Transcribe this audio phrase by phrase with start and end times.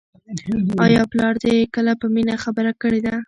[0.85, 3.13] آیا پلار دې کله په مینه خبره کړې ده؟